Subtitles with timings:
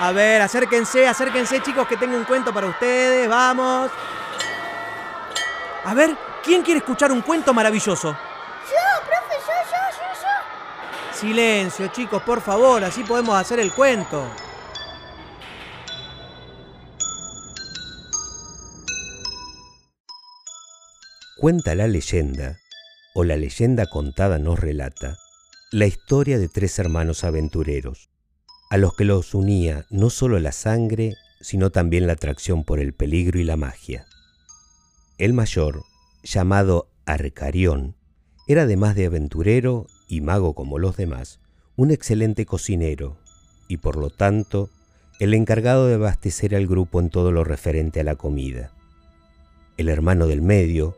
[0.00, 3.90] A ver, acérquense, acérquense chicos que tengo un cuento para ustedes, vamos.
[5.84, 8.10] A ver, ¿quién quiere escuchar un cuento maravilloso?
[8.10, 11.18] Yo, profe, yo, yo, yo, yo.
[11.18, 14.28] Silencio chicos, por favor, así podemos hacer el cuento.
[21.42, 22.58] Cuenta la leyenda,
[23.14, 25.16] o la leyenda contada nos relata,
[25.72, 28.11] la historia de tres hermanos aventureros,
[28.72, 32.94] a los que los unía no solo la sangre, sino también la atracción por el
[32.94, 34.06] peligro y la magia.
[35.18, 35.82] El mayor,
[36.22, 37.96] llamado Arcarión,
[38.48, 41.38] era además de aventurero y mago como los demás,
[41.76, 43.18] un excelente cocinero
[43.68, 44.70] y por lo tanto
[45.20, 48.70] el encargado de abastecer al grupo en todo lo referente a la comida.
[49.76, 50.96] El hermano del medio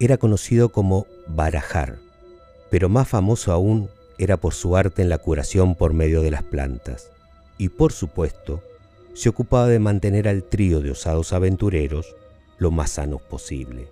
[0.00, 1.98] era conocido como Barajar,
[2.70, 6.42] pero más famoso aún era por su arte en la curación por medio de las
[6.42, 7.10] plantas,
[7.58, 8.62] y por supuesto,
[9.14, 12.16] se ocupaba de mantener al trío de osados aventureros
[12.58, 13.88] lo más sanos posible,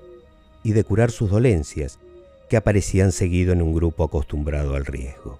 [0.62, 1.98] y de curar sus dolencias,
[2.48, 5.38] que aparecían seguido en un grupo acostumbrado al riesgo.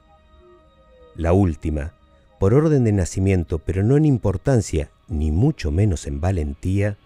[1.16, 1.92] La última,
[2.38, 6.97] por orden de nacimiento, pero no en importancia, ni mucho menos en valentía,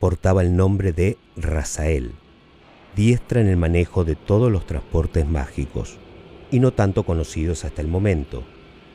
[0.00, 2.12] portaba el nombre de Razael,
[2.94, 5.98] diestra en el manejo de todos los transportes mágicos,
[6.56, 8.42] y no tanto conocidos hasta el momento.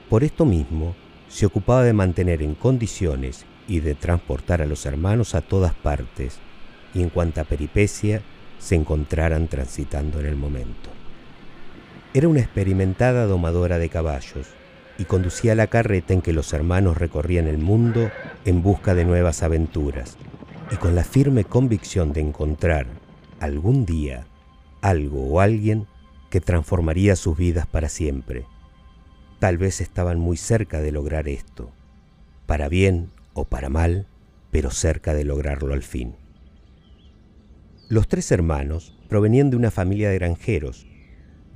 [0.09, 0.95] Por esto mismo,
[1.29, 6.39] se ocupaba de mantener en condiciones y de transportar a los hermanos a todas partes,
[6.95, 8.23] y en cuanta peripecia
[8.57, 10.89] se encontraran transitando en el momento.
[12.15, 14.47] Era una experimentada domadora de caballos
[14.97, 18.09] y conducía la carreta en que los hermanos recorrían el mundo
[18.43, 20.17] en busca de nuevas aventuras
[20.71, 22.87] y con la firme convicción de encontrar
[23.39, 24.25] algún día
[24.81, 25.85] algo o alguien
[26.31, 28.47] que transformaría sus vidas para siempre.
[29.39, 31.71] Tal vez estaban muy cerca de lograr esto,
[32.47, 34.07] para bien o para mal,
[34.49, 36.15] pero cerca de lograrlo al fin.
[37.89, 40.87] Los tres hermanos provenían de una familia de granjeros.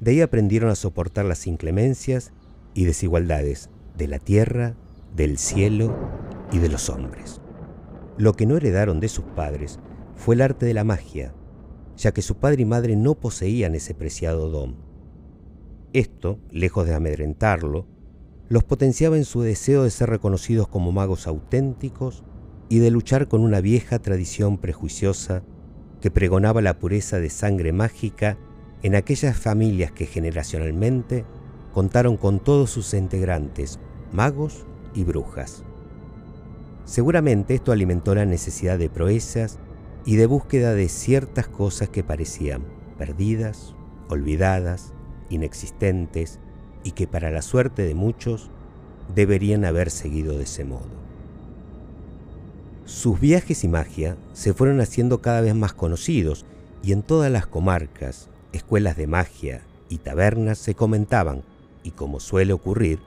[0.02, 2.34] De ahí aprendieron a soportar las inclemencias
[2.74, 4.76] y desigualdades de la tierra,
[5.16, 5.98] del cielo
[6.52, 7.40] y de los hombres.
[8.18, 9.80] Lo que no heredaron de sus padres
[10.18, 11.34] fue el arte de la magia,
[11.98, 14.76] ya que su padre y madre no poseían ese preciado don.
[15.94, 17.88] Esto, lejos de amedrentarlo,
[18.50, 22.24] los potenciaba en su deseo de ser reconocidos como magos auténticos
[22.70, 25.44] y de luchar con una vieja tradición prejuiciosa
[26.02, 28.38] que pregonaba la pureza de sangre mágica
[28.84, 31.26] en aquellas familias que generacionalmente
[31.74, 33.80] contaron con todos sus integrantes,
[34.12, 35.64] magos y brujas.
[36.86, 39.60] Seguramente esto alimentó la necesidad de proezas
[40.06, 42.64] y de búsqueda de ciertas cosas que parecían
[42.98, 43.74] perdidas,
[44.08, 44.94] olvidadas,
[45.30, 46.40] inexistentes
[46.84, 48.52] y que para la suerte de muchos
[49.14, 51.06] deberían haber seguido de ese modo.
[52.86, 56.46] Sus viajes y magia se fueron haciendo cada vez más conocidos
[56.84, 61.44] y en todas las comarcas, escuelas de magia y tabernas se comentaban
[61.84, 63.00] y como suele ocurrir,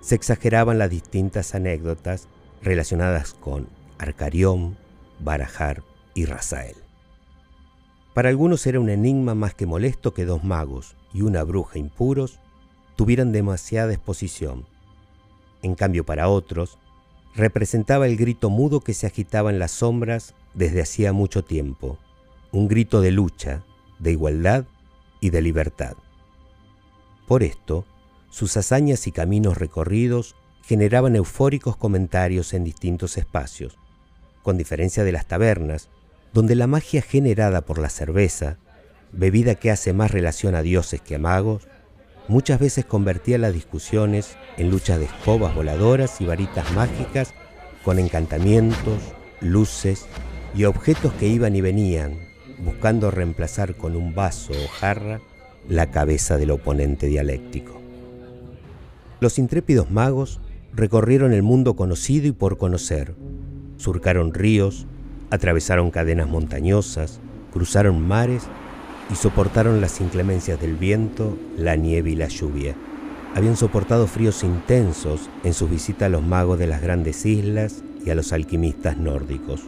[0.00, 2.28] se exageraban las distintas anécdotas
[2.62, 3.68] relacionadas con
[3.98, 4.78] Arcarión,
[5.18, 5.82] Barajar
[6.16, 6.74] y Razael.
[8.14, 12.40] Para algunos era un enigma más que molesto que dos magos y una bruja impuros
[12.96, 14.64] tuvieran demasiada exposición.
[15.62, 16.78] En cambio, para otros,
[17.34, 21.98] representaba el grito mudo que se agitaba en las sombras desde hacía mucho tiempo,
[22.50, 23.62] un grito de lucha,
[23.98, 24.64] de igualdad
[25.20, 25.96] y de libertad.
[27.28, 27.84] Por esto,
[28.30, 33.76] sus hazañas y caminos recorridos generaban eufóricos comentarios en distintos espacios,
[34.42, 35.90] con diferencia de las tabernas,
[36.36, 38.58] donde la magia generada por la cerveza,
[39.10, 41.66] bebida que hace más relación a dioses que a magos,
[42.28, 47.32] muchas veces convertía las discusiones en luchas de escobas voladoras y varitas mágicas
[47.82, 49.00] con encantamientos,
[49.40, 50.04] luces
[50.54, 52.18] y objetos que iban y venían,
[52.58, 55.22] buscando reemplazar con un vaso o jarra
[55.70, 57.80] la cabeza del oponente dialéctico.
[59.20, 60.42] Los intrépidos magos
[60.74, 63.14] recorrieron el mundo conocido y por conocer,
[63.78, 64.86] surcaron ríos,
[65.30, 67.20] Atravesaron cadenas montañosas,
[67.52, 68.44] cruzaron mares
[69.10, 72.74] y soportaron las inclemencias del viento, la nieve y la lluvia.
[73.34, 78.10] Habían soportado fríos intensos en su visita a los magos de las grandes islas y
[78.10, 79.62] a los alquimistas nórdicos.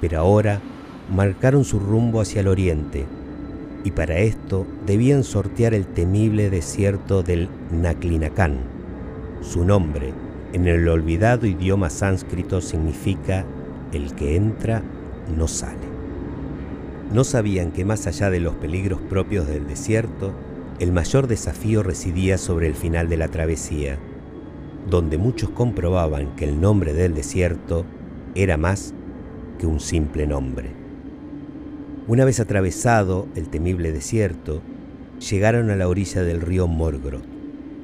[0.00, 0.60] Pero ahora
[1.12, 3.06] marcaron su rumbo hacia el oriente
[3.84, 8.58] y para esto debían sortear el temible desierto del Naklinakán.
[9.40, 10.12] Su nombre,
[10.52, 13.44] en el olvidado idioma sánscrito, significa
[13.92, 14.82] el que entra
[15.36, 15.92] no sale.
[17.12, 20.32] No sabían que más allá de los peligros propios del desierto,
[20.78, 23.98] el mayor desafío residía sobre el final de la travesía.
[24.88, 27.84] donde muchos comprobaban que el nombre del desierto
[28.34, 28.94] era más
[29.58, 30.70] que un simple nombre.
[32.08, 34.60] Una vez atravesado el temible desierto,
[35.30, 37.22] llegaron a la orilla del río Morgrot,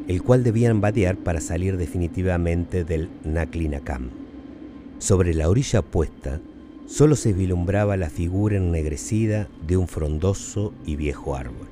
[0.09, 4.11] el cual debían vadear para salir definitivamente del Naklinakam.
[4.99, 6.41] Sobre la orilla opuesta,
[6.87, 11.69] solo se vislumbraba la figura ennegrecida de un frondoso y viejo árbol.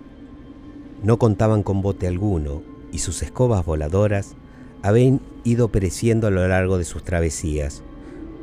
[1.03, 2.63] No contaban con bote alguno
[2.93, 4.37] y sus escobas voladoras
[4.83, 7.83] habían ido pereciendo a lo largo de sus travesías.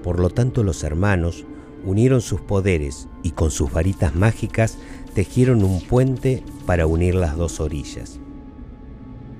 [0.04, 1.46] Por lo tanto, los hermanos
[1.86, 4.78] unieron sus poderes y con sus varitas mágicas
[5.16, 8.20] tejieron un puente para unir las dos orillas.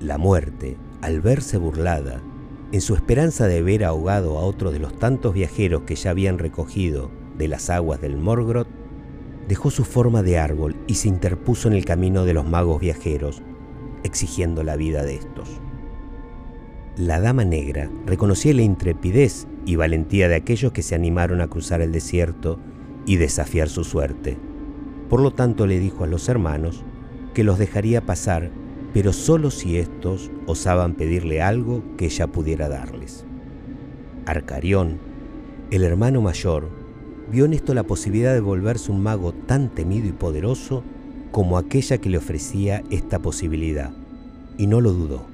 [0.00, 2.22] La muerte, al verse burlada,
[2.74, 6.40] en su esperanza de ver ahogado a otro de los tantos viajeros que ya habían
[6.40, 8.66] recogido de las aguas del Morgrot,
[9.46, 13.42] dejó su forma de árbol y se interpuso en el camino de los magos viajeros,
[14.02, 15.60] exigiendo la vida de estos.
[16.96, 21.80] La Dama Negra reconocía la intrepidez y valentía de aquellos que se animaron a cruzar
[21.80, 22.58] el desierto
[23.06, 24.36] y desafiar su suerte.
[25.08, 26.82] Por lo tanto le dijo a los hermanos
[27.34, 28.50] que los dejaría pasar,
[28.94, 33.26] pero solo si éstos osaban pedirle algo que ella pudiera darles.
[34.24, 34.98] Arcarión,
[35.72, 36.68] el hermano mayor,
[37.30, 40.84] vio en esto la posibilidad de volverse un mago tan temido y poderoso
[41.32, 43.90] como aquella que le ofrecía esta posibilidad,
[44.56, 45.26] y no lo dudó.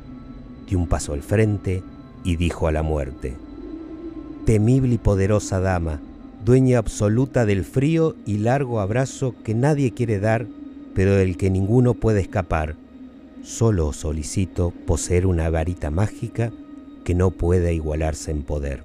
[0.66, 1.82] Dio un paso al frente
[2.24, 3.36] y dijo a la muerte,
[4.46, 6.00] Temible y poderosa dama,
[6.46, 10.46] dueña absoluta del frío y largo abrazo que nadie quiere dar,
[10.94, 12.76] pero del que ninguno puede escapar,
[13.42, 16.52] solo solicito poseer una varita mágica
[17.04, 18.84] que no pueda igualarse en poder.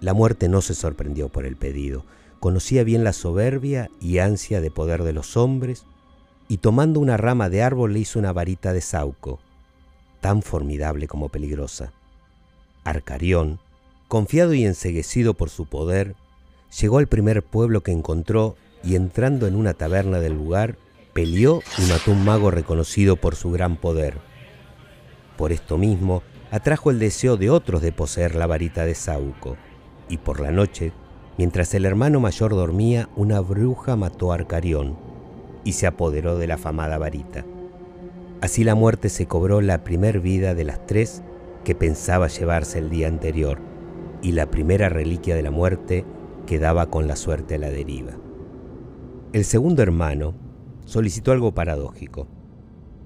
[0.00, 2.04] La muerte no se sorprendió por el pedido,
[2.40, 5.84] conocía bien la soberbia y ansia de poder de los hombres,
[6.48, 9.40] y tomando una rama de árbol le hizo una varita de sauco,
[10.20, 11.92] tan formidable como peligrosa.
[12.84, 13.58] Arcarión,
[14.06, 16.14] confiado y enseguecido por su poder,
[16.80, 18.54] llegó al primer pueblo que encontró
[18.84, 20.76] y entrando en una taberna del lugar,
[21.16, 24.18] peleó y mató un mago reconocido por su gran poder.
[25.38, 29.56] Por esto mismo, atrajo el deseo de otros de poseer la varita de Sauco,
[30.10, 30.92] y por la noche,
[31.38, 34.98] mientras el hermano mayor dormía, una bruja mató a Arcarión
[35.64, 37.46] y se apoderó de la afamada varita.
[38.42, 41.22] Así la muerte se cobró la primer vida de las tres
[41.64, 43.58] que pensaba llevarse el día anterior,
[44.20, 46.04] y la primera reliquia de la muerte
[46.46, 48.12] quedaba con la suerte a la deriva.
[49.32, 50.45] El segundo hermano
[50.86, 52.26] solicitó algo paradójico.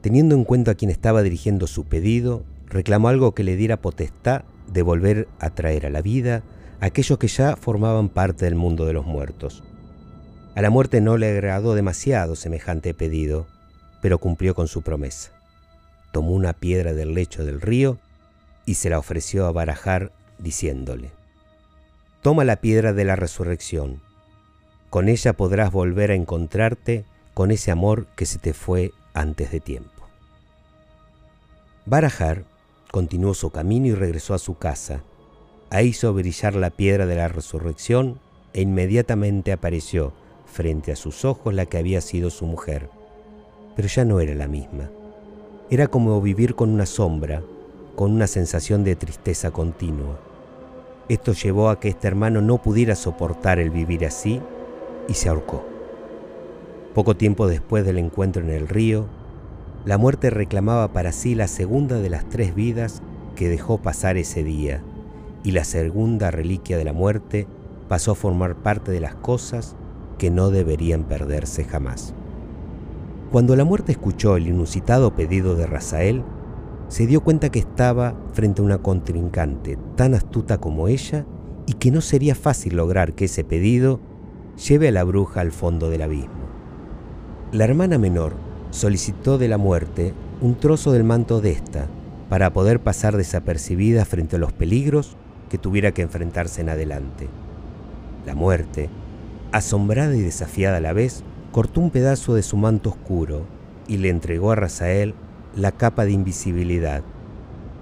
[0.01, 4.45] Teniendo en cuenta a quien estaba dirigiendo su pedido, reclamó algo que le diera potestad
[4.73, 6.45] de volver a traer a la vida
[6.81, 9.65] a aquellos que ya formaban parte del mundo de los muertos.
[10.55, 13.47] A la muerte no le agradó demasiado semejante pedido,
[14.01, 15.33] pero cumplió con su promesa.
[16.13, 17.99] Tomó una piedra del lecho del río
[18.67, 21.11] y se la ofreció a barajar diciéndole,
[22.23, 24.03] Toma la piedra de la resurrección,
[24.91, 27.05] con ella podrás volver a encontrarte
[27.35, 29.91] con ese amor que se te fue antes de tiempo.
[31.87, 32.45] Barajar
[32.91, 35.03] continuó su camino y regresó a su casa.
[35.71, 38.19] Ahí hizo brillar la piedra de la resurrección
[38.53, 40.13] e inmediatamente apareció
[40.47, 42.91] frente a sus ojos la que había sido su mujer.
[43.77, 44.91] Pero ya no era la misma.
[45.71, 47.43] Era como vivir con una sombra,
[47.95, 50.19] con una sensación de tristeza continua.
[51.09, 54.41] Esto llevó a que este hermano no pudiera soportar el vivir así
[55.09, 55.70] y se ahorcó.
[56.95, 59.07] Poco tiempo después del encuentro en el río,
[59.85, 63.01] la muerte reclamaba para sí la segunda de las tres vidas
[63.37, 64.83] que dejó pasar ese día,
[65.45, 67.47] y la segunda reliquia de la muerte
[67.89, 69.77] pasó a formar parte de las cosas
[70.19, 72.13] que no deberían perderse jamás.
[73.31, 76.25] Cuando la muerte escuchó el inusitado pedido de Razael,
[76.89, 81.25] se dio cuenta que estaba frente a una contrincante tan astuta como ella
[81.67, 84.01] y que no sería fácil lograr que ese pedido
[84.69, 86.40] lleve a la bruja al fondo del abismo.
[87.53, 88.35] La hermana menor
[88.71, 91.89] solicitó de la muerte un trozo del manto de esta
[92.29, 95.17] para poder pasar desapercibida frente a los peligros
[95.49, 97.29] que tuviera que enfrentarse en adelante.
[98.25, 98.89] La muerte,
[99.51, 103.47] asombrada y desafiada a la vez, cortó un pedazo de su manto oscuro
[103.89, 105.17] y le entregó a Razael
[105.57, 107.03] la capa de invisibilidad,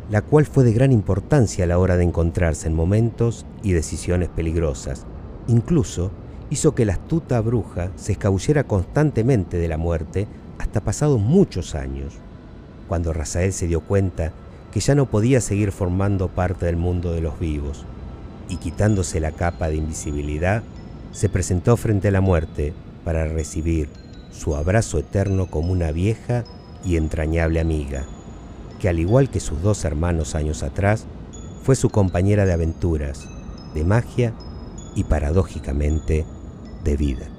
[0.08, 4.30] la cual fue de gran importancia a la hora de encontrarse en momentos y decisiones
[4.30, 5.04] peligrosas.
[5.46, 6.10] Incluso
[6.50, 10.26] hizo que la astuta bruja se escabullera constantemente de la muerte
[10.58, 12.14] hasta pasados muchos años.
[12.88, 14.32] Cuando Razael se dio cuenta
[14.72, 17.84] que ya no podía seguir formando parte del mundo de los vivos,
[18.48, 20.62] y quitándose la capa de invisibilidad,
[21.12, 22.72] se presentó frente a la muerte
[23.04, 23.88] para recibir
[24.30, 26.44] su abrazo eterno como una vieja
[26.84, 28.04] y entrañable amiga.
[28.78, 31.04] que al igual que sus dos hermanos años atrás,
[31.64, 33.28] fue su compañera de aventuras,
[33.74, 34.34] de magia
[34.94, 36.24] y paradójicamente
[36.88, 37.37] de vida.